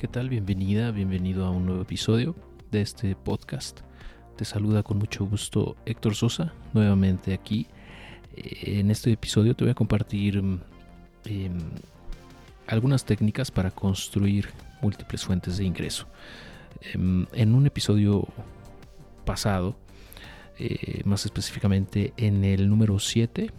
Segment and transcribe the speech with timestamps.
[0.00, 0.30] ¿Qué tal?
[0.30, 2.34] Bienvenida, bienvenido a un nuevo episodio
[2.70, 3.80] de este podcast.
[4.34, 7.66] Te saluda con mucho gusto Héctor Sosa, nuevamente aquí.
[8.34, 10.60] Eh, en este episodio te voy a compartir mm,
[11.26, 11.58] em,
[12.66, 14.48] algunas técnicas para construir
[14.80, 16.06] múltiples fuentes de ingreso.
[16.94, 18.26] Em, en un episodio
[19.26, 19.76] pasado,
[20.58, 23.50] eh, más específicamente en el número 7,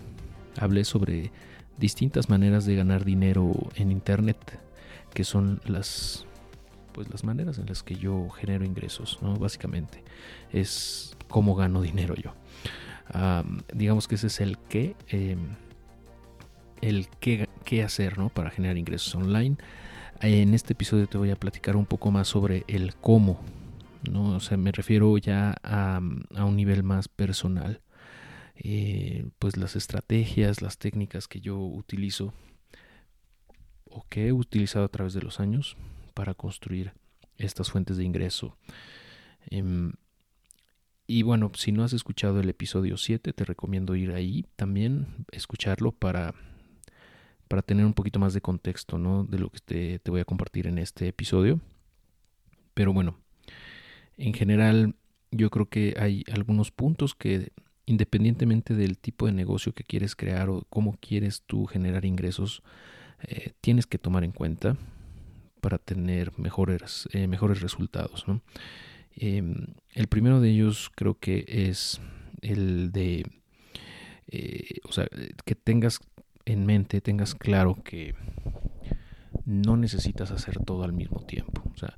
[0.57, 1.31] hablé sobre
[1.77, 4.59] distintas maneras de ganar dinero en Internet,
[5.13, 6.25] que son las
[6.91, 9.19] pues las maneras en las que yo genero ingresos.
[9.21, 10.03] Básicamente
[10.51, 12.33] es cómo gano dinero yo.
[13.73, 15.55] digamos que ese es el qué, em,
[16.81, 18.29] el qué, qué, hacer, ¿no?
[18.29, 19.57] Para generar ingresos online.
[20.21, 23.39] En este episodio te voy a platicar un poco más sobre el cómo,
[24.09, 24.35] ¿no?
[24.35, 27.81] O sea, me refiero ya a, un nivel más personal.
[28.55, 32.33] Eh, pues las estrategias, las técnicas que yo utilizo
[33.89, 35.77] o que he utilizado a través de los años
[36.13, 36.93] para construir
[37.37, 38.57] estas fuentes de ingreso.
[39.49, 39.93] Em,
[41.07, 45.91] y bueno, si no has escuchado el episodio 7, te recomiendo ir ahí también, escucharlo
[45.91, 46.33] para,
[47.47, 49.25] para tener un poquito más de contexto ¿no?
[49.25, 51.59] de lo que te, te voy a compartir en este episodio.
[52.73, 53.17] Pero bueno,
[54.17, 54.95] en general
[55.31, 57.51] yo creo que hay algunos puntos que
[57.85, 62.63] independientemente del tipo de negocio que quieres crear o cómo quieres tú generar ingresos,
[63.23, 64.77] eh, tienes que tomar en cuenta
[65.61, 68.25] para tener mejores, eh, mejores resultados.
[69.15, 72.01] Em, el primero de ellos creo que es
[72.41, 73.25] el de,
[74.27, 75.07] eh, o sea,
[75.45, 75.99] que tengas
[76.45, 78.15] en mente, tengas claro que
[79.45, 81.61] no necesitas hacer todo al mismo tiempo.
[81.73, 81.97] O sea,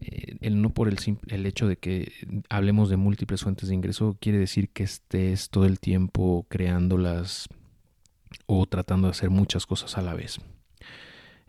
[0.00, 2.12] eh, el no por el, el hecho de que
[2.48, 7.48] hablemos de múltiples fuentes de ingreso quiere decir que estés todo el tiempo creándolas
[8.46, 10.38] o tratando de hacer muchas cosas a la vez.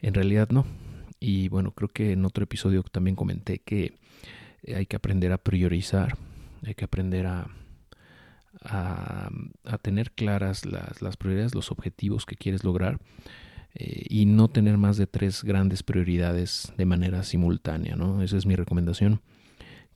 [0.01, 0.65] En realidad no.
[1.19, 3.93] Y bueno, creo que en otro episodio también comenté que
[4.75, 6.17] hay que aprender a priorizar,
[6.65, 7.47] hay que aprender a,
[8.61, 9.29] a,
[9.81, 12.99] tener claras las, las, prioridades, los objetivos que quieres lograr
[13.75, 17.95] eh, y no tener más de tres grandes prioridades de manera simultánea.
[17.95, 18.21] ¿no?
[18.21, 19.21] Esa es mi recomendación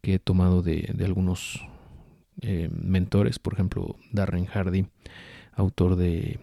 [0.02, 1.62] que he tomado de, de algunos
[2.42, 4.88] eh, mentores, por ejemplo, Darren Hardy,
[5.54, 6.40] autor de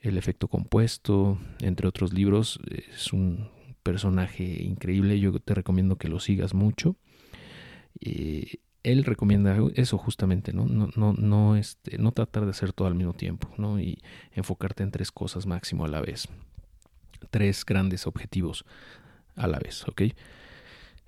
[0.00, 2.60] El efecto compuesto, entre otros libros,
[2.92, 3.48] es un
[3.82, 6.96] personaje increíble, yo te recomiendo que lo sigas mucho.
[8.00, 10.66] Eh, él recomienda eso justamente, ¿no?
[10.66, 13.80] No, no, no, este, no tratar de hacer todo al mismo tiempo, ¿no?
[13.80, 13.98] Y
[14.32, 16.28] enfocarte en tres cosas máximo a la vez.
[17.30, 18.64] Tres grandes objetivos
[19.36, 20.02] a la vez, ¿ok?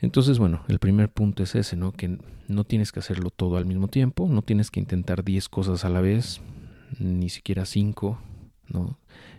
[0.00, 1.92] Entonces, bueno, el primer punto es ese, ¿no?
[1.92, 5.84] Que no tienes que hacerlo todo al mismo tiempo, no tienes que intentar 10 cosas
[5.84, 6.40] a la vez,
[6.98, 8.20] ni siquiera 5,
[8.68, 8.98] ¿no?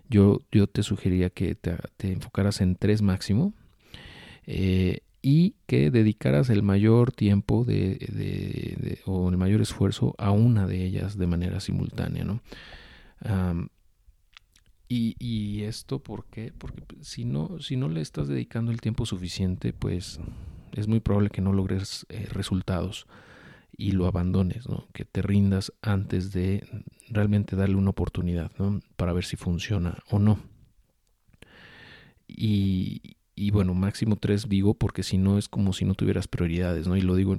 [0.09, 3.53] yo, yo te sugeriría que te, enfocaras en tres máximo
[4.45, 10.85] eh, y que dedicaras el mayor tiempo de, o el mayor esfuerzo a una de
[10.85, 12.23] ellas de manera simultánea.
[12.23, 12.41] ¿no?
[14.87, 16.53] y, y, esto, ¿por qué?
[16.55, 20.19] Porque si no, si no le estás dedicando el tiempo suficiente, pues
[20.73, 23.07] es muy probable que no logres eh, resultados
[23.77, 24.87] y lo abandones, ¿no?
[24.93, 26.63] que te rindas antes de
[27.09, 28.79] realmente darle una oportunidad ¿no?
[28.95, 30.39] para ver si funciona o no.
[32.27, 36.87] Y, y bueno, máximo tres digo porque si no es como si no tuvieras prioridades,
[36.87, 36.95] ¿no?
[36.95, 37.37] Y lo digo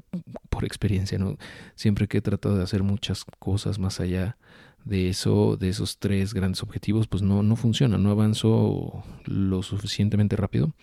[0.50, 1.38] por experiencia, ¿no?
[1.74, 4.36] Siempre que he tratado de hacer muchas cosas más allá
[4.84, 10.36] de eso, de esos tres grandes objetivos, pues no, no funciona, no avanzo lo suficientemente
[10.36, 10.74] rápido.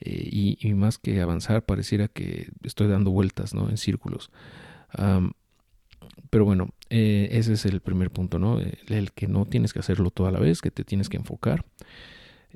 [0.00, 3.68] Eh, y, más que avanzar, pareciera que estoy dando vueltas, ¿no?
[3.68, 4.30] En círculos.
[6.30, 8.58] pero bueno, eh, ese es el primer punto, ¿no?
[8.60, 11.64] El, que no tienes que hacerlo toda la vez, que te tienes que enfocar.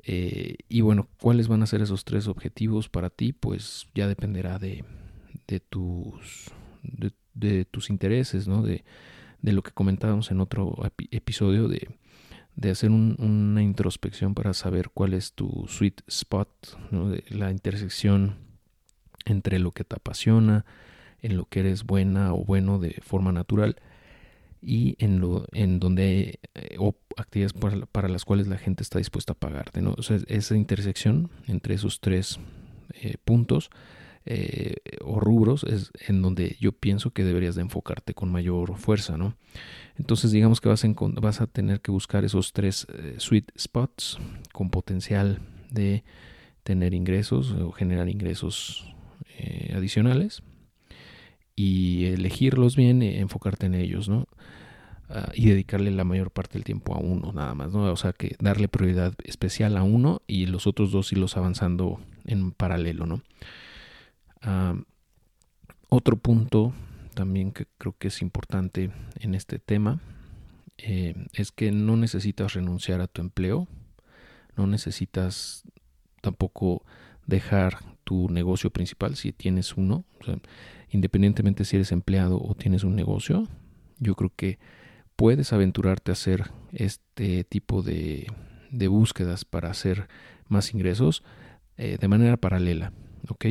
[0.03, 3.33] Eh, y bueno, ¿cuáles van a ser esos tres objetivos para ti?
[3.33, 4.83] Pues ya dependerá de,
[5.47, 6.51] de tus,
[7.33, 8.61] de, tus intereses, ¿no?
[8.61, 8.83] De,
[9.41, 10.75] de, lo que comentábamos en otro
[11.11, 11.87] episodio de,
[12.55, 16.49] de hacer una introspección para saber cuál es tu sweet spot,
[16.91, 17.09] ¿no?
[17.09, 18.35] de la intersección
[19.25, 20.65] entre lo que te apasiona,
[21.21, 23.75] en lo que eres buena o bueno de forma natural
[24.61, 27.53] y en, lo, en donde eh, o actividades
[27.91, 29.81] para, las cuales la gente está dispuesta a pagarte.
[30.27, 32.39] esa intersección entre esos tres
[32.93, 33.69] eh, puntos
[34.25, 39.17] eh, o rubros es en donde yo pienso que deberías de enfocarte con mayor fuerza,
[39.17, 39.35] ¿no?
[39.97, 40.87] Entonces digamos que vas a,
[41.21, 42.87] vas a tener que buscar esos tres
[43.17, 44.17] sweet spots
[44.51, 45.39] con potencial
[45.71, 46.03] de
[46.63, 48.91] tener ingresos o generar ingresos
[49.73, 50.41] adicionales
[51.55, 54.27] y elegirlos bien, y enfocarte en ellos, ¿no?
[55.07, 57.91] Ah, y dedicarle la mayor parte del tiempo a uno nada más, ¿no?
[57.91, 62.51] O sea que darle prioridad especial a uno y los otros dos irlos avanzando en
[62.51, 63.21] paralelo, ¿no?
[65.89, 66.73] Otro punto
[67.13, 70.01] también que creo que es importante en este tema
[70.77, 73.67] eh, es que no necesitas renunciar a tu empleo,
[74.57, 75.63] no necesitas
[76.21, 76.83] tampoco
[77.25, 80.03] dejar tu negocio principal si tienes uno,
[80.89, 83.47] independientemente si eres empleado o tienes un negocio,
[83.99, 84.59] yo creo que
[85.15, 88.27] puedes aventurarte a hacer este tipo de,
[88.71, 90.07] búsquedas para hacer
[90.49, 91.23] más ingresos
[91.77, 92.91] eh, de manera paralela.
[93.29, 93.45] ¿ok?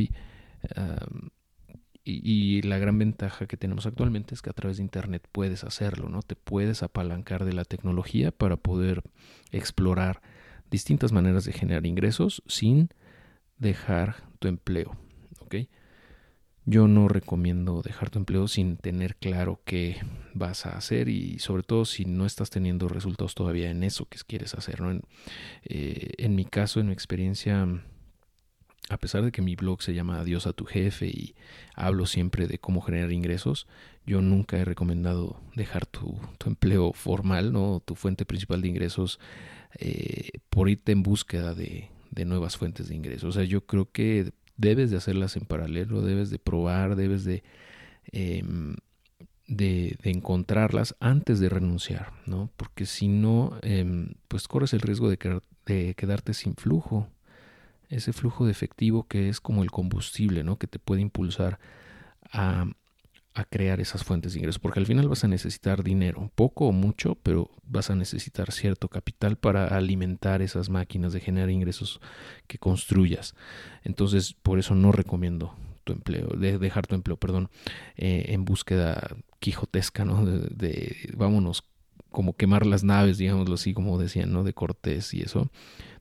[2.04, 6.08] Y, la gran ventaja que tenemos actualmente es que a través de Internet puedes hacerlo,
[6.08, 6.22] ¿no?
[6.22, 9.02] Te puedes apalancar de la tecnología para poder
[9.52, 10.20] explorar
[10.70, 12.90] distintas maneras de generar ingresos sin
[13.58, 14.96] dejar tu empleo,
[15.40, 15.56] ¿ok?
[16.66, 19.98] Yo no recomiendo dejar tu empleo sin tener claro qué
[20.32, 24.18] vas a hacer y sobre todo si no estás teniendo resultados todavía en eso que
[24.26, 24.80] quieres hacer.
[24.80, 24.90] ¿no?
[24.90, 25.02] En,
[25.64, 27.66] eh, en mi caso, en mi experiencia,
[28.88, 31.34] a pesar de que mi blog se llama Adiós a tu jefe y
[31.74, 33.66] hablo siempre de cómo generar ingresos,
[34.06, 37.80] yo nunca he recomendado dejar tu, empleo formal, ¿no?
[37.84, 39.18] tu fuente principal de ingresos,
[39.78, 43.24] eh, por irte en búsqueda de, de nuevas fuentes de ingresos.
[43.24, 47.42] O sea, yo creo que debes de hacerlas en paralelo, debes de probar, debes de,
[48.12, 48.76] em,
[49.48, 52.50] de, encontrarlas antes de renunciar, ¿no?
[52.56, 57.08] Porque si no, em, pues corres el riesgo de quedarte sin flujo,
[57.88, 60.58] ese flujo de efectivo que es como el combustible, ¿no?
[60.58, 61.58] Que te puede impulsar
[62.32, 62.66] a,
[63.34, 66.72] a crear esas fuentes de ingresos, porque al final vas a necesitar dinero, poco o
[66.72, 72.00] mucho, pero vas a necesitar cierto capital para alimentar esas máquinas de generar ingresos
[72.46, 73.34] que construyas.
[73.82, 77.50] Entonces, por eso no recomiendo tu empleo, de dejar tu empleo, perdón,
[77.96, 80.24] eh, en búsqueda quijotesca, ¿no?
[80.24, 81.64] De, vámonos
[82.10, 84.44] como quemar las naves, digámoslo así, como decían, ¿no?
[84.44, 85.50] De Cortés y eso.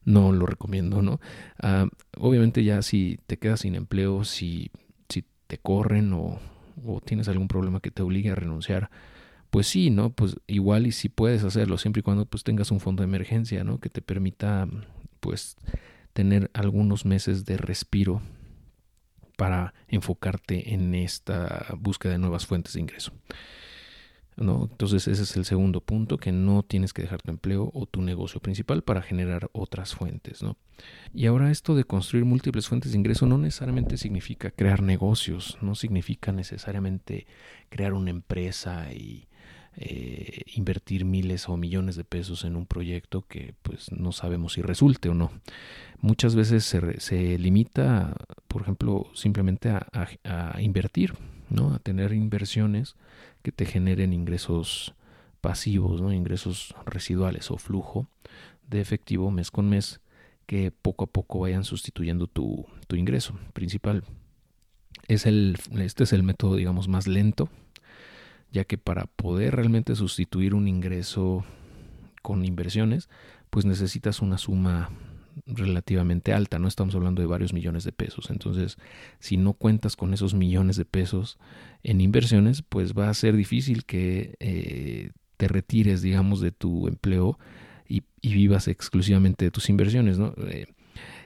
[0.05, 1.19] No lo recomiendo, ¿no?
[1.61, 4.71] Ah, obviamente ya si te quedas sin empleo, si,
[5.09, 6.39] si te corren o,
[6.85, 8.89] o tienes algún problema que te obligue a renunciar,
[9.49, 10.11] pues sí, ¿no?
[10.11, 13.63] Pues igual y si puedes hacerlo, siempre y cuando pues tengas un fondo de emergencia,
[13.63, 13.79] ¿no?
[13.79, 14.67] Que te permita
[15.19, 15.57] pues
[16.13, 18.21] tener algunos meses de respiro
[19.37, 23.13] para enfocarte en esta búsqueda de nuevas fuentes de ingreso.
[24.37, 24.67] ¿No?
[24.71, 28.01] Entonces ese es el segundo punto, que no tienes que dejar tu empleo o tu
[28.01, 30.43] negocio principal para generar otras fuentes.
[30.43, 30.57] ¿no?
[31.13, 35.75] Y ahora esto de construir múltiples fuentes de ingreso no necesariamente significa crear negocios, no
[35.75, 37.27] significa necesariamente
[37.69, 39.27] crear una empresa y
[39.75, 44.61] eh, invertir miles o millones de pesos en un proyecto que pues no sabemos si
[44.61, 45.31] resulte o no.
[45.99, 48.15] Muchas veces se, se limita,
[48.47, 49.87] por ejemplo, simplemente a,
[50.23, 51.15] a invertir,
[51.53, 51.73] ¿no?
[51.73, 52.95] a tener inversiones
[53.41, 54.93] que te generen ingresos
[55.41, 56.11] pasivos, ¿no?
[56.11, 58.07] ingresos residuales o flujo
[58.69, 60.01] de efectivo mes con mes
[60.45, 64.03] que poco a poco vayan sustituyendo tu, tu ingreso principal.
[65.07, 67.49] Es el, este es el método, digamos, más lento,
[68.51, 71.45] ya que para poder realmente sustituir un ingreso
[72.21, 73.09] con inversiones,
[73.49, 74.89] pues necesitas una suma
[75.45, 78.29] relativamente alta, no estamos hablando de varios millones de pesos.
[78.29, 78.77] Entonces,
[79.19, 81.37] si no cuentas con esos millones de pesos
[81.83, 87.39] en inversiones, pues va a ser difícil que eh, te retires, digamos, de tu empleo
[87.87, 90.17] y, vivas exclusivamente de tus inversiones.
[90.17, 90.33] ¿no?
[90.47, 90.67] Eh,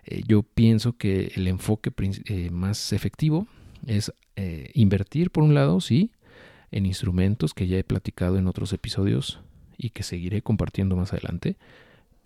[0.06, 1.92] eh, yo pienso que el enfoque
[2.52, 3.48] más efectivo
[3.86, 4.12] es
[4.74, 6.12] invertir, por un lado, sí,
[6.72, 9.40] en instrumentos que ya he platicado en otros episodios
[9.78, 11.58] y que seguiré compartiendo más adelante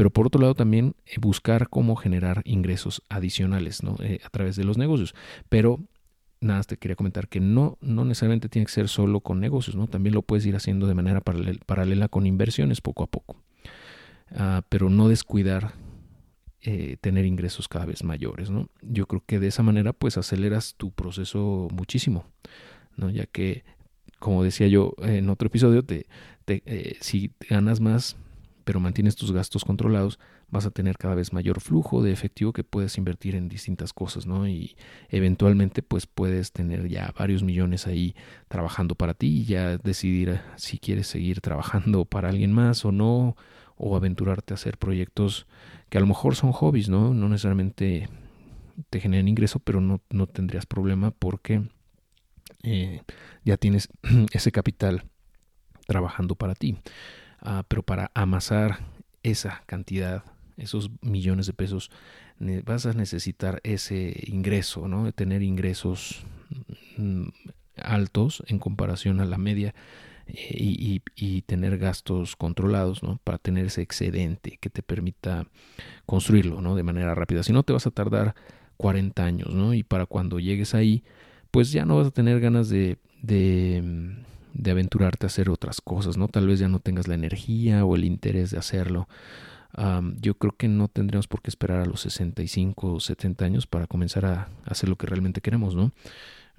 [0.02, 3.98] pero por otro lado también eh, buscar cómo generar ingresos adicionales ¿no?
[4.00, 5.14] Eh, a través de los negocios.
[5.48, 5.80] Pero
[6.40, 9.86] nada, te quería comentar que no, no necesariamente tiene que ser solo con negocios, ¿no?
[9.86, 13.44] también lo puedes ir haciendo de manera paralela, con inversiones poco a poco.
[14.32, 15.74] Ah, pero no descuidar
[16.62, 18.50] eh, tener ingresos cada vez mayores.
[18.50, 18.70] ¿no?
[18.82, 22.26] Yo creo que de esa manera pues aceleras tu proceso muchísimo,
[22.98, 23.12] ¿no?
[23.12, 23.66] ya que
[24.18, 26.08] como decía yo en otro episodio, te,
[26.46, 26.64] te
[27.02, 28.18] si ganas más
[28.64, 32.64] pero mantienes tus gastos controlados, vas a tener cada vez mayor flujo de efectivo que
[32.64, 34.48] puedes invertir en distintas cosas, ¿no?
[34.48, 34.76] Y
[35.10, 38.16] eventualmente pues puedes tener ya varios millones ahí
[38.48, 43.36] trabajando para ti y ya decidir si quieres seguir trabajando para alguien más o no,
[43.84, 45.48] o aventurarte a hacer proyectos
[45.90, 47.16] que a lo mejor son hobbies, ¿no?
[47.16, 48.08] No necesariamente
[48.92, 51.64] te generan ingreso, pero no, no tendrías problema porque
[52.62, 53.02] eh,
[53.44, 53.90] ya tienes
[54.34, 55.06] ese capital
[55.88, 56.78] trabajando para ti.
[57.42, 58.80] Ah, pero para amasar
[59.24, 60.24] esa cantidad,
[60.58, 61.92] esos millones de pesos,
[62.66, 65.06] vas a necesitar ese ingreso, ¿no?
[65.06, 66.24] De tener ingresos
[66.98, 67.28] mm,
[67.78, 69.74] altos en comparación a la media
[70.28, 73.20] eh, y, tener gastos controlados, ¿no?
[73.24, 75.48] Para tener ese excedente que te permita
[76.06, 76.76] construirlo.
[76.76, 77.44] De manera rápida.
[77.44, 78.36] Si no, te vas a tardar
[78.78, 79.74] 40 años, ¿no?
[79.74, 81.04] Y para cuando llegues ahí,
[81.52, 84.16] pues ya no vas a tener ganas de, de,
[84.54, 86.28] de, aventurarte a hacer otras cosas, ¿no?
[86.28, 89.08] Tal vez ya no tengas la energía o el interés de hacerlo.
[90.20, 93.88] yo creo que no tendríamos por qué esperar a los 65 o 70 años para
[93.88, 95.92] comenzar a, hacer lo que realmente queremos, ¿no?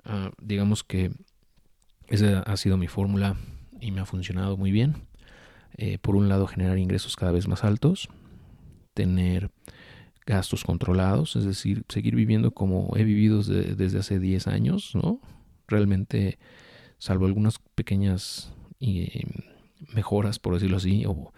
[0.04, 1.12] Ah, digamos que
[2.08, 3.36] esa ha sido mi fórmula
[3.80, 4.96] y me ha funcionado muy bien.
[5.76, 8.08] Eh, por un lado, generar ingresos cada vez más altos,
[8.94, 9.50] tener
[10.26, 15.20] gastos controlados, es decir, seguir viviendo como he vivido desde, hace 10 años, ¿no?
[15.66, 16.38] Realmente,
[17.02, 18.52] salvo algunas pequeñas
[19.92, 21.32] mejoras, por decirlo así, o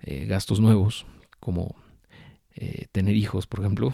[0.00, 1.04] eh, gastos nuevos,
[1.40, 1.76] como
[2.54, 3.92] eh, tener hijos, por ejemplo.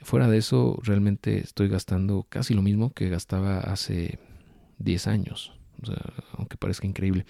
[0.00, 4.20] Fuera de eso, realmente estoy gastando casi lo mismo que gastaba hace
[4.78, 5.58] 10 años.
[6.36, 7.26] aunque parezca increíble.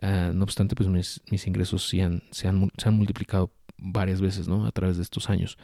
[0.00, 4.66] Ah, no obstante, pues mis, ingresos se, han, se han multiplicado varias veces, ¿no?
[4.66, 5.58] A través de estos años.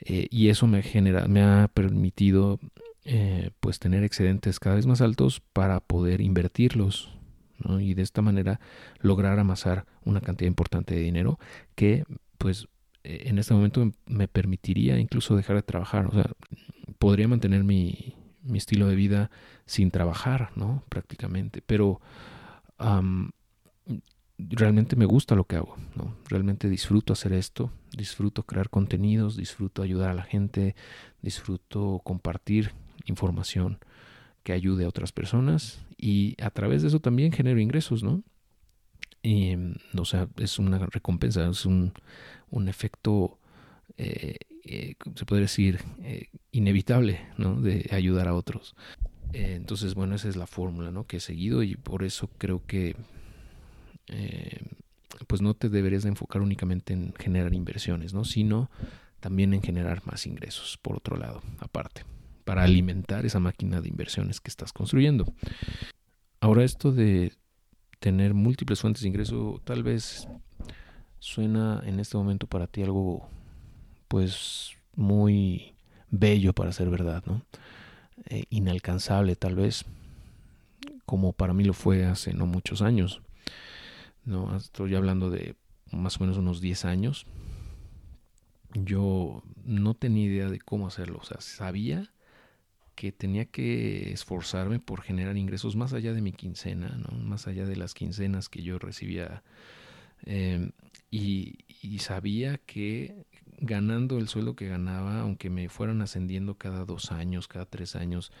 [0.00, 2.60] Eh, y eso me genera, me ha permitido
[3.10, 7.08] eh, pues tener excedentes cada vez más altos para poder invertirlos.
[7.80, 8.60] Y de esta manera
[9.00, 11.38] lograr amasar una cantidad importante de dinero
[11.74, 12.04] que
[12.36, 12.68] pues
[13.04, 16.30] eh, en este momento me permitiría incluso dejar de trabajar, o sea,
[16.98, 19.30] podría mantener mi, mi estilo de vida
[19.64, 20.84] sin trabajar, ¿no?
[20.90, 22.02] Prácticamente, pero
[24.38, 26.14] realmente me gusta lo que hago, ¿no?
[26.28, 30.76] Realmente disfruto hacer esto, disfruto crear contenidos, disfruto ayudar a la gente,
[31.22, 32.72] disfruto compartir
[33.08, 33.78] información
[34.42, 38.22] que ayude a otras personas y a través de eso también genero ingresos, ¿no?
[39.22, 39.54] Y,
[39.96, 41.92] o sea, es una recompensa, es un,
[42.50, 43.38] un efecto,
[43.96, 47.60] eh, eh, se puede decir, eh, inevitable, ¿no?
[47.60, 48.74] De ayudar a otros.
[49.32, 51.06] entonces, bueno, esa es la fórmula, ¿no?
[51.06, 52.96] Que he seguido y por eso creo que
[54.08, 54.60] eh,
[55.26, 58.24] pues no te deberías de enfocar únicamente en generar inversiones, ¿no?
[58.24, 58.70] sino
[59.20, 62.04] también en generar más ingresos, por otro lado, aparte,
[62.48, 65.30] para alimentar esa máquina de inversiones que estás construyendo.
[66.40, 67.34] Ahora esto de
[68.00, 70.26] tener múltiples fuentes de ingreso tal vez
[71.18, 73.28] suena en este momento para ti algo
[74.08, 75.74] pues muy
[76.10, 77.44] bello para ser verdad, ¿no?
[78.30, 79.84] Eh, inalcanzable tal vez,
[81.04, 83.20] como para mí lo fue hace no muchos años.
[84.24, 84.56] ¿no?
[84.56, 85.54] Estoy hablando de
[85.92, 87.26] más o menos unos 10 años.
[88.72, 92.10] Yo no tenía idea de cómo hacerlo, o sea, sabía
[92.98, 97.76] que tenía que esforzarme por generar ingresos más allá de mi quincena, más allá de
[97.76, 99.44] las quincenas que yo recibía.
[100.26, 103.24] Y, y, sabía que
[103.60, 108.32] ganando el sueldo que ganaba, aunque me fueran ascendiendo cada dos años, cada tres años,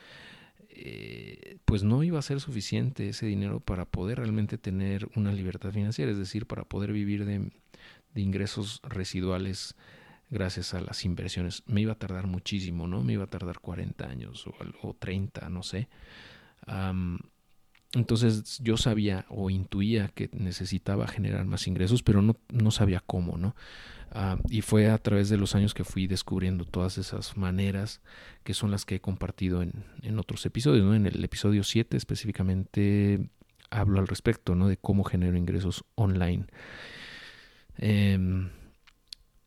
[0.70, 5.70] eh, pues no iba a ser suficiente ese dinero para poder realmente tener una libertad
[5.70, 7.52] financiera, es decir, para poder vivir de,
[8.16, 9.76] ingresos residuales
[10.30, 11.62] gracias a las inversiones.
[11.66, 13.02] Me iba a tardar muchísimo, ¿no?
[13.02, 15.88] Me iba a tardar 40 años o, o 30, no sé.
[17.94, 23.38] entonces yo sabía o intuía que necesitaba generar más ingresos, pero no, no sabía cómo,
[23.38, 23.54] ¿no?
[24.10, 28.00] Ah, y fue a través de los años que fui descubriendo todas esas maneras
[28.42, 30.84] que son las que he compartido en, en otros episodios.
[30.84, 30.94] ¿no?
[30.94, 33.28] En el episodio 7 específicamente
[33.70, 34.68] hablo al respecto ¿no?
[34.68, 36.46] de cómo genero ingresos online.
[37.76, 38.48] Em,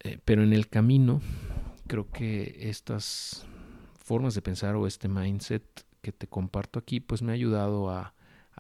[0.04, 1.22] eh, pero en el camino
[1.88, 3.46] creo que estas
[4.04, 5.64] formas de pensar o este mindset
[6.02, 8.14] que te comparto aquí pues me ha ayudado a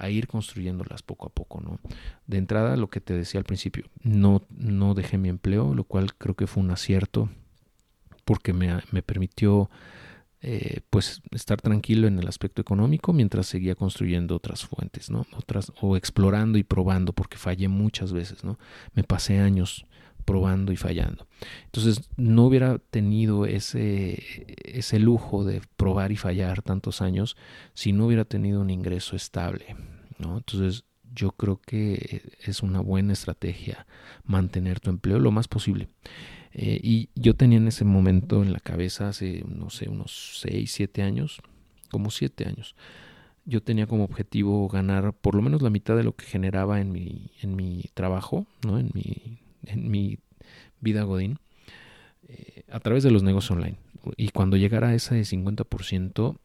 [0.09, 1.79] ir construyéndolas poco a poco, ¿no?
[2.25, 6.15] De entrada, lo que te decía al principio, no, no dejé mi empleo, lo cual
[6.15, 7.29] creo que fue un acierto
[8.25, 9.69] porque me, me permitió
[10.41, 15.27] eh, pues estar tranquilo en el aspecto económico mientras seguía construyendo otras fuentes, ¿no?
[15.37, 18.57] Otras, o explorando y probando, porque fallé muchas veces, ¿no?
[18.93, 19.85] Me pasé años
[20.25, 21.27] probando y fallando.
[21.65, 27.37] Entonces no hubiera tenido ese, ese lujo de probar y fallar tantos años
[27.73, 29.75] si no hubiera tenido un ingreso estable.
[30.19, 30.37] ¿no?
[30.37, 33.85] Entonces yo creo que es una buena estrategia
[34.23, 35.89] mantener tu empleo lo más posible.
[36.53, 40.71] Eh, y yo tenía en ese momento en la cabeza hace, no sé, unos 6,
[40.71, 41.41] 7 años,
[41.89, 42.75] como 7 años,
[43.45, 46.91] yo tenía como objetivo ganar por lo menos la mitad de lo que generaba en
[46.91, 48.77] mi, en mi trabajo, ¿no?
[48.79, 50.19] en, mi, en mi
[50.79, 51.39] vida Godín,
[52.27, 53.77] eh, a través de los negocios online.
[54.17, 56.39] Y cuando llegara a ese 50%,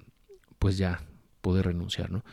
[0.59, 1.03] pues ya
[1.41, 2.11] poder renunciar.
[2.11, 2.25] ¿no?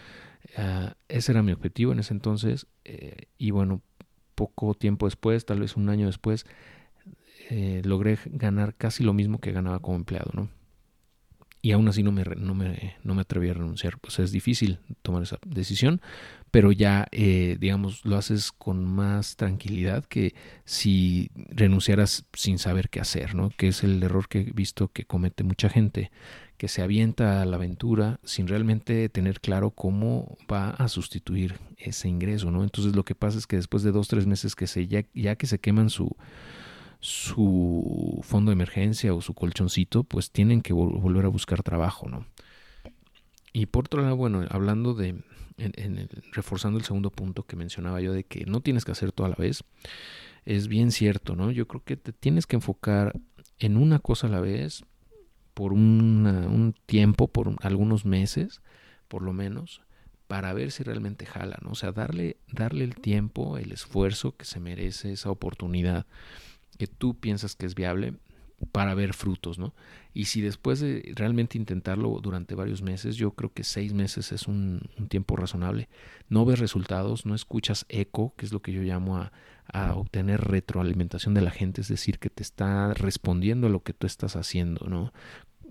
[0.58, 2.68] Ah, ese era mi objetivo en ese entonces.
[2.84, 3.82] Eh, y bueno,
[4.36, 6.46] poco tiempo después, tal vez un año después,
[7.50, 10.50] eh, logré ganar casi lo mismo que ganaba como empleado, ¿no?
[11.62, 13.98] Y aún así no me, no me, no me atreví a renunciar.
[14.00, 16.02] Pues es difícil tomar esa decisión,
[16.54, 23.00] pero ya, eh, digamos, lo haces con más tranquilidad que si renunciaras sin saber qué
[23.00, 23.50] hacer, ¿no?
[23.50, 26.12] Que es el error que he visto que comete mucha gente,
[26.58, 32.08] que se avienta a la aventura sin realmente tener claro cómo va a sustituir ese
[32.08, 32.62] ingreso, ¿no?
[32.62, 35.36] Entonces lo que pasa es que después de dos, tres meses que se, ya, ya
[35.36, 36.16] que se queman su,
[37.00, 42.28] su fondo de emergencia o su colchoncito, pues tienen que volver a buscar trabajo, ¿no?
[43.54, 45.16] Y por otro lado, bueno, hablando de,
[45.58, 49.28] en, reforzando el segundo punto que mencionaba yo de que no tienes que hacer todo
[49.28, 49.64] a la vez,
[50.46, 51.52] es bien cierto, ¿no?
[51.52, 53.20] Yo creo que te tienes que enfocar
[53.60, 54.84] en una cosa a la vez
[55.54, 58.62] por un tiempo, por algunos meses,
[59.08, 59.82] por lo menos,
[60.28, 61.72] para ver si realmente jala, ¿no?
[61.72, 66.08] O sea, darle, darle el tiempo, el esfuerzo que se merece esa oportunidad
[66.78, 68.16] que tú piensas que es viable
[68.72, 69.74] para ver frutos, ¿no?
[70.14, 74.48] Y si después de realmente intentarlo durante varios meses, yo creo que seis meses es
[74.48, 75.90] un, tiempo razonable,
[76.30, 79.32] no ves resultados, no escuchas eco, que es lo que yo llamo a,
[79.96, 84.06] obtener retroalimentación de la gente, es decir, que te está respondiendo a lo que tú
[84.06, 85.14] estás haciendo, ¿no?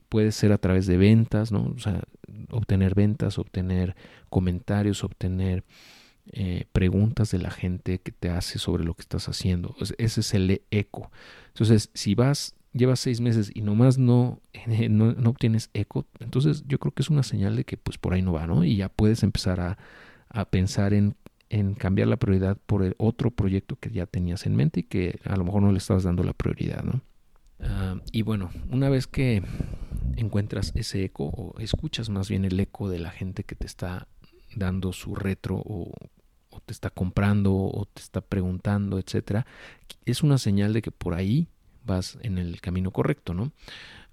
[0.09, 1.73] Puede ser a través de ventas, ¿no?
[1.77, 2.03] O sea,
[2.51, 3.95] obtener ventas, obtener
[4.31, 5.62] comentarios, obtener
[6.33, 9.77] eh, preguntas de la gente que te hace sobre lo que estás haciendo.
[9.99, 11.11] Ese es el eco.
[11.49, 14.41] Entonces, si vas, llevas seis meses y nomás no,
[14.88, 18.14] no, no, obtienes eco, entonces yo creo que es una señal de que pues por
[18.14, 18.64] ahí no va, ¿no?
[18.64, 19.79] Y ya puedes empezar a,
[20.29, 21.14] a pensar en,
[21.50, 25.21] en, cambiar la prioridad por el otro proyecto que ya tenías en mente y que
[25.25, 27.02] a lo mejor no le estabas dando la prioridad, ¿no?
[27.61, 29.43] Ah, y bueno, una vez que
[30.17, 34.09] encuentras ese eco o escuchas más bien el eco de la gente que te está
[34.57, 35.92] dando su retro o,
[36.66, 39.46] te está comprando o te está preguntando, etcétera,
[40.05, 41.49] es una señal de que por ahí
[41.85, 43.53] vas en el camino correcto, ¿no?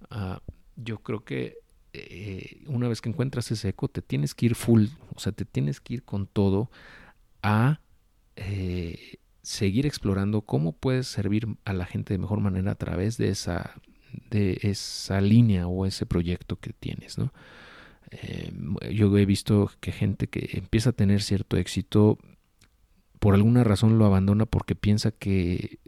[0.10, 0.42] Ah,
[0.76, 1.58] yo creo que
[1.94, 5.46] eh, una vez que encuentras ese eco, te tienes que ir full, o sea, te
[5.46, 6.70] tienes que ir con todo
[7.42, 7.80] a
[8.36, 13.30] eh, seguir explorando cómo puedes servir a la gente de mejor manera a través de
[13.30, 13.76] esa,
[14.30, 17.34] de esa línea o ese proyecto que tienes, ¿no?
[18.12, 18.52] Eh,
[18.92, 22.18] yo he visto que gente que empieza a tener cierto éxito,
[23.20, 25.80] por alguna razón lo abandona porque piensa que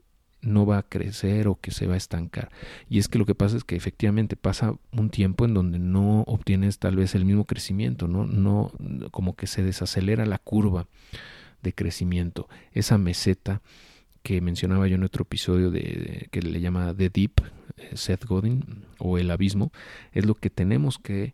[0.42, 2.50] no va a crecer o que se va a estancar.
[2.90, 6.22] Y es que lo que pasa es que efectivamente pasa un tiempo en donde no
[6.22, 8.26] obtienes tal vez el mismo crecimiento, ¿no?
[8.26, 8.72] No,
[9.12, 10.88] como que se desacelera la curva
[11.62, 12.50] de crecimiento.
[12.74, 13.62] Esa meseta
[14.24, 17.42] que mencionaba yo en otro episodio de, que le llama The Deep,
[17.78, 19.72] eh, Seth Godin, o el abismo,
[20.12, 21.34] es lo que tenemos que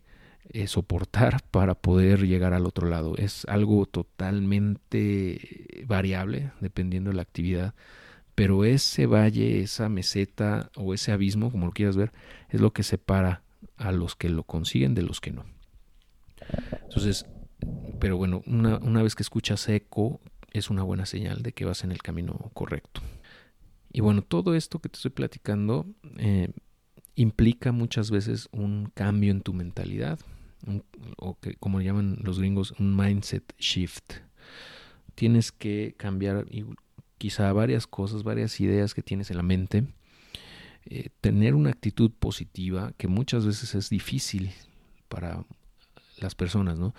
[0.50, 3.16] eh, soportar para poder llegar al otro lado.
[3.16, 7.74] Es algo totalmente variable dependiendo de la actividad,
[8.38, 12.12] pero ese valle, esa meseta o ese abismo, como lo quieras ver,
[12.50, 13.42] es lo que separa
[13.76, 15.44] a los que lo consiguen de los que no.
[16.84, 17.26] Entonces,
[17.98, 20.20] pero bueno, una, una vez que escuchas eco,
[20.52, 23.00] es una buena señal de que vas en el camino correcto.
[23.92, 25.86] Y bueno, todo esto que te estoy platicando
[26.18, 26.52] eh,
[27.16, 30.20] implica muchas veces un cambio en tu mentalidad,
[31.16, 34.12] o que como llaman los gringos, un mindset shift.
[35.16, 36.46] Tienes que cambiar
[37.18, 39.84] quizá varias cosas, varias ideas que tienes en la mente.
[40.86, 44.52] Eh, tener una actitud positiva que muchas veces es difícil
[45.08, 45.44] para
[46.18, 46.94] las personas, ¿no?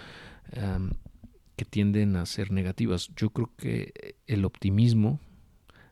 [1.55, 3.09] que tienden a ser negativas.
[3.17, 5.19] Yo creo que el optimismo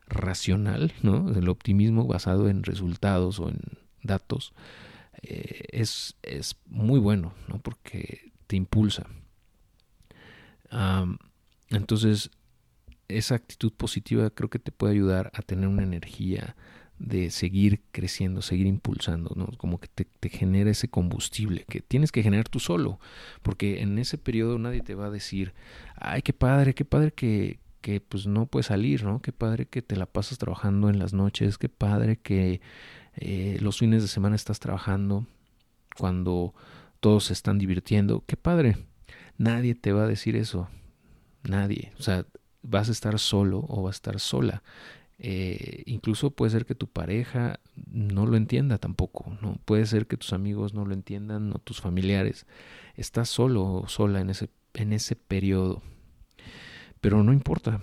[0.06, 1.30] racional, ¿no?
[1.30, 3.60] El optimismo basado en resultados o en
[4.02, 4.54] datos,
[5.22, 7.58] eh, es, es, muy bueno, ¿no?
[7.58, 9.06] Porque te impulsa.
[11.70, 12.30] entonces,
[13.08, 16.56] esa actitud positiva creo que te puede ayudar a tener una energía
[16.98, 19.46] de seguir creciendo, seguir impulsando, ¿no?
[19.56, 22.98] Como que te, te, genera ese combustible que tienes que generar tú solo,
[23.42, 25.54] porque en ese periodo nadie te va a decir,
[25.96, 29.22] ay, qué padre, qué padre que, que pues no puedes salir, ¿no?
[29.22, 32.60] Qué padre que te la pasas trabajando en las noches, qué padre que
[33.16, 35.26] eh, los fines de semana estás trabajando,
[35.96, 36.54] cuando
[37.00, 38.76] todos se están divirtiendo, qué padre.
[39.36, 40.68] Nadie te va a decir eso.
[41.44, 41.92] nadie.
[41.98, 42.26] O sea,
[42.62, 44.62] vas a estar solo o vas a estar sola.
[45.20, 47.58] Eh, incluso puede ser que tu pareja
[47.90, 49.58] no lo entienda tampoco, ¿no?
[49.64, 52.46] Puede ser que tus amigos no lo entiendan, o tus familiares.
[52.94, 55.82] Estás solo o sola en ese, en ese periodo.
[57.00, 57.80] Pero no importa,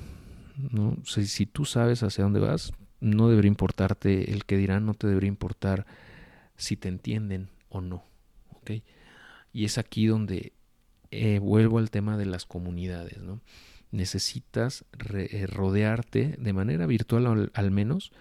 [0.58, 0.98] ¿no?
[1.06, 5.08] Si, si tú sabes hacia dónde vas, no debería importarte el que dirán, no te
[5.08, 5.86] debería importar
[6.58, 8.04] si te entienden o no,
[8.52, 8.72] ¿ok?
[9.54, 10.54] Y es aquí donde
[11.12, 13.42] eh, vuelvo al tema de las comunidades, ¿no?
[13.96, 18.12] Necesitas eh, rodearte de manera virtual al, menos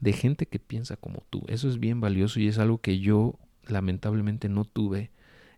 [0.00, 1.44] de gente que piensa como tú.
[1.48, 5.10] Eso es bien valioso y es algo que yo lamentablemente no tuve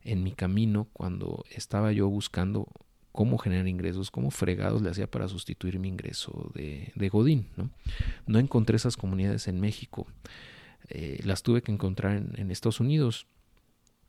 [0.03, 2.69] en mi camino cuando estaba yo buscando
[3.13, 7.49] cómo generar ingresos, cómo fregados le hacía para sustituir mi ingreso de, Godín.
[7.57, 7.71] ¿no?
[8.27, 10.07] no encontré esas comunidades en México.
[10.89, 13.27] Eh, las tuve que encontrar en Estados Unidos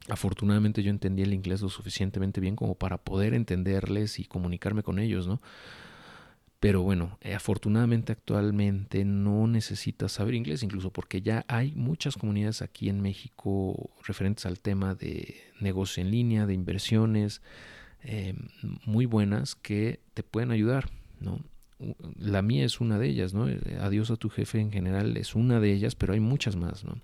[0.09, 4.99] afortunadamente yo entendí el inglés lo suficientemente bien como para poder entenderles y comunicarme con
[4.99, 5.41] ellos, ¿no?
[6.59, 12.63] Pero bueno, eh, afortunadamente actualmente no necesitas saber inglés, incluso porque ya hay muchas comunidades
[12.63, 17.41] aquí en México referentes al tema de negocio en línea, de inversiones,
[18.03, 18.33] eh,
[18.85, 21.41] muy buenas que te pueden ayudar, ¿no?
[22.17, 23.47] La mía es una de ellas, ¿no?
[23.47, 26.83] Eh, Adiós a tu jefe en general es una de ellas, pero hay muchas más,
[26.83, 26.99] ¿no?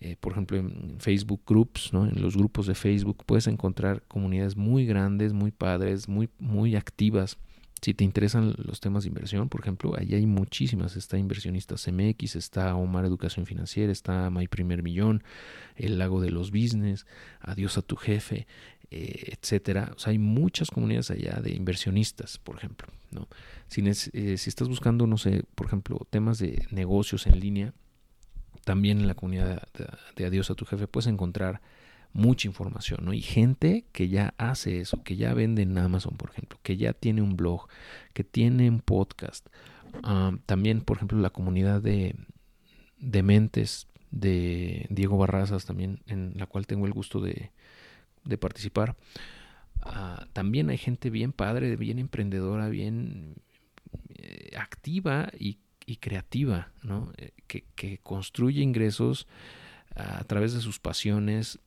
[0.00, 2.06] Eh, por ejemplo, en Facebook Groups, ¿no?
[2.06, 7.36] en los grupos de Facebook, puedes encontrar comunidades muy grandes, muy padres, muy, muy activas.
[7.82, 10.96] Si te interesan los temas de inversión, por ejemplo, ahí hay muchísimas.
[10.96, 15.22] Está Inversionistas MX, está Omar Educación Financiera, está My Primer Millón,
[15.76, 17.06] El Lago de los Business,
[17.40, 18.46] Adiós a tu Jefe,
[18.90, 19.94] eh, etcétera.
[20.06, 22.88] Hay muchas comunidades allá de inversionistas, por ejemplo.
[23.10, 23.28] ¿no?
[23.76, 27.74] Eh, si estás buscando, no sé, por ejemplo, temas de negocios en línea,
[28.68, 29.62] también en la comunidad
[30.14, 31.62] de, Adiós a tu jefe puedes encontrar
[32.12, 33.14] mucha información, ¿no?
[33.14, 36.92] Y gente que ya hace eso, que ya vende en Amazon, por ejemplo, que ya
[36.92, 37.66] tiene un blog,
[38.12, 39.48] que tiene un podcast.
[40.02, 42.14] Ah, también, por ejemplo, la comunidad de,
[42.98, 47.52] de mentes de Diego Barrazas, también en la cual tengo el gusto de,
[48.24, 48.96] de participar.
[49.80, 53.36] Ah, también hay gente bien padre, bien emprendedora, bien
[54.10, 55.56] eh, activa y
[55.88, 57.10] y creativa, ¿no?
[57.16, 59.26] Eh, que, construye ingresos
[59.96, 61.58] a través de sus pasiones,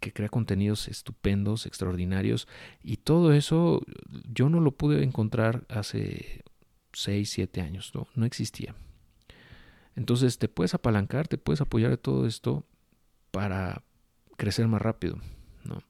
[0.00, 2.48] que crea contenidos estupendos, extraordinarios,
[2.82, 3.82] y todo eso
[4.28, 6.42] yo no lo pude encontrar hace
[6.94, 8.08] 6, 7 años, ¿no?
[8.16, 8.74] no existía.
[9.94, 12.66] Entonces te puedes apalancar, te puedes apoyar de todo esto
[13.30, 13.84] para
[14.36, 15.16] crecer más rápido.
[15.64, 15.80] ¿no?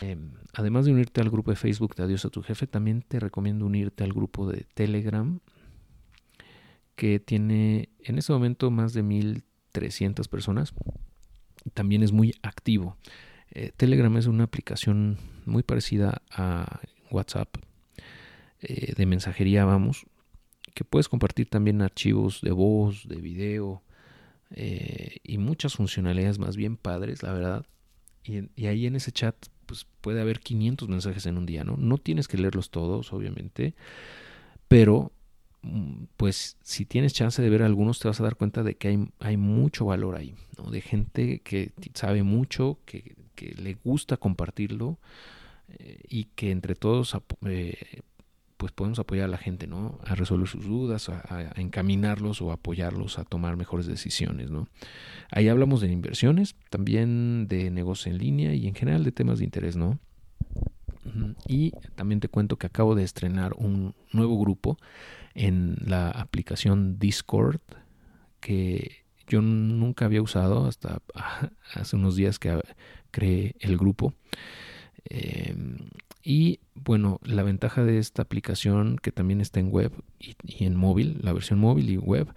[0.00, 3.20] Em, además de unirte al grupo de Facebook de Adiós a tu jefe, también te
[3.20, 5.38] recomiendo unirte al grupo de Telegram
[7.00, 10.74] que tiene en este momento más de 1.300 personas.
[11.72, 12.98] También es muy activo.
[13.52, 17.56] Eh, Telegram es una aplicación muy parecida a WhatsApp
[18.60, 20.04] eh, de mensajería, vamos,
[20.74, 23.82] que puedes compartir también archivos de voz, de video
[24.50, 27.66] eh, y muchas funcionalidades más bien padres, la verdad.
[28.24, 29.34] Y, y, ahí en ese chat
[29.64, 31.78] pues, puede haber 500 mensajes en un día, ¿no?
[31.78, 33.74] No tienes que leerlos todos, obviamente,
[34.68, 35.12] pero
[36.20, 39.08] pues si tienes chance de ver algunos te vas a dar cuenta de que hay,
[39.20, 40.70] hay mucho valor ahí, ¿no?
[40.70, 43.16] de gente que sabe mucho, que,
[43.56, 44.98] le gusta compartirlo
[45.68, 48.02] eh, y que entre todos eh,
[48.58, 49.98] pues podemos apoyar a la gente, ¿no?
[50.04, 54.68] A resolver sus dudas, a, encaminarlos o apoyarlos a tomar mejores decisiones, ¿no?
[55.30, 59.46] Ahí hablamos de inversiones, también de negocio en línea y en general de temas de
[59.46, 59.98] interés, ¿no?
[61.46, 64.78] Y también te cuento que acabo de estrenar un nuevo grupo
[65.34, 67.60] en la aplicación Discord
[68.40, 71.02] que yo nunca había usado hasta
[71.74, 72.60] hace unos días que
[73.10, 74.14] creé el grupo.
[75.04, 75.78] Em,
[76.22, 81.18] y bueno, la ventaja de esta aplicación que también está en web y, en móvil,
[81.22, 82.28] la versión móvil y web,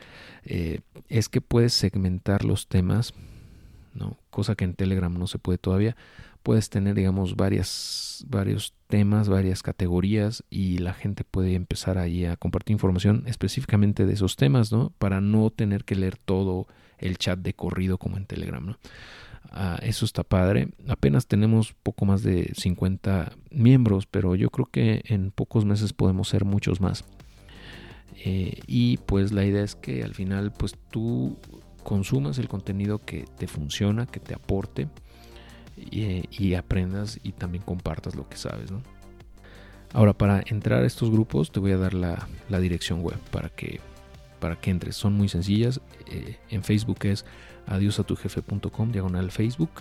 [0.45, 3.13] eh, es que puedes segmentar los temas,
[3.93, 4.17] ¿no?
[4.29, 5.97] cosa que en Telegram no se puede todavía
[6.43, 8.25] puedes tener, digamos, varios
[8.87, 14.35] temas, varias categorías y la gente puede empezar ahí a compartir información específicamente de esos
[14.35, 14.91] temas, ¿no?
[14.99, 16.67] Para no tener que leer todo
[16.99, 18.77] el chat de corrido como en Telegram, ¿no?
[19.51, 20.69] Ah, eso está padre.
[20.87, 26.29] Apenas tenemos poco más de 50 miembros, pero yo creo que en pocos meses podemos
[26.29, 27.05] ser muchos más.
[28.25, 31.37] Eh, y pues la idea es que al final pues tú
[31.83, 34.87] consumas el contenido que te funciona, que te aporte
[35.77, 38.71] y, aprendas y también compartas lo que sabes.
[38.71, 38.81] ¿no?
[39.93, 42.27] Ahora, para entrar a estos grupos te voy a dar la,
[42.59, 43.79] dirección web para que,
[44.39, 44.95] para que entres.
[44.95, 45.81] Son muy sencillas.
[46.07, 47.25] Eh, en Facebook es
[47.67, 49.71] adiosatujefe.com, diagonal Facebook,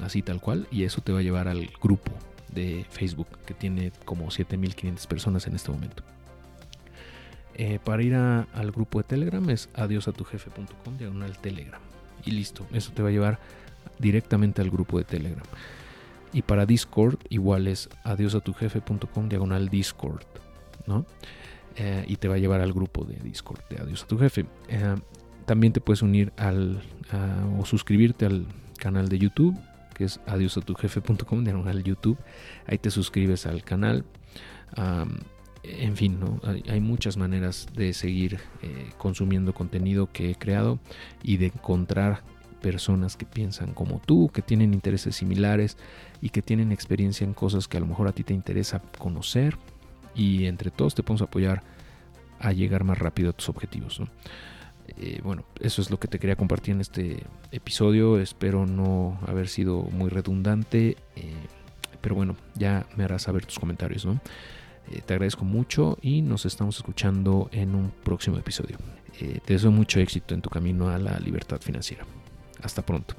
[0.00, 2.12] así tal cual, y eso te va a llevar al grupo
[2.52, 6.02] de Facebook que tiene como 7500 personas en este momento.
[7.54, 11.80] Eh, para ir al grupo de Telegram es adiosatujefe.com diagonal Telegram.
[12.24, 13.38] Y listo, eso te va a llevar
[14.00, 15.44] directamente al grupo de Telegram.
[16.32, 20.24] Y para Discord igual es adiosatujefe.com diagonal Discord,
[20.86, 21.04] ¿no?
[21.76, 24.46] Eh, y te va a llevar al grupo de Discord de Adiós a tu Jefe.
[24.68, 24.96] Eh,
[25.46, 26.82] también te puedes unir al
[27.58, 28.46] o suscribirte al
[28.78, 29.58] canal de YouTube
[30.00, 32.16] que es adiosatujefe.com diagonal YouTube.
[32.66, 34.06] Ahí te suscribes al canal.
[35.62, 36.40] en fin, ¿no?
[36.42, 40.78] hay, muchas maneras de seguir eh, consumiendo contenido que he creado
[41.22, 42.22] y de encontrar
[42.60, 45.76] personas que piensan como tú, que tienen intereses similares
[46.20, 49.56] y que tienen experiencia en cosas que a lo mejor a ti te interesa conocer
[50.14, 51.62] y entre todos te podemos apoyar
[52.38, 54.00] a llegar más rápido a tus objetivos.
[54.96, 58.18] Eh, bueno, eso es lo que te quería compartir en este episodio.
[58.18, 61.34] Espero no haber sido muy redundante, eh,
[62.00, 64.06] pero bueno, ya me harás saber tus comentarios.
[64.06, 68.78] Eh, te agradezco mucho y nos estamos escuchando en un próximo episodio.
[69.18, 72.06] te deseo mucho éxito en tu camino a la libertad financiera.
[72.62, 73.14] Hasta pronto.